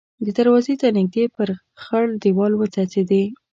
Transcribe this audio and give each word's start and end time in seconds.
دروازې 0.37 0.73
ته 0.81 0.87
نږدې 0.97 1.25
پر 1.35 1.49
خړ 1.81 2.05
دېوال 2.21 2.53
وڅڅېدې. 2.55 3.23